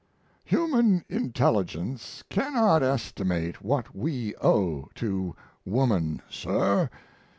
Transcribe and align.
]Human 0.45 1.05
intelligence 1.09 2.23
cannot 2.27 2.81
estimate 2.81 3.61
what 3.61 3.95
we 3.95 4.33
owe 4.37 4.89
to 4.95 5.35
woman, 5.63 6.23
sir. 6.27 6.89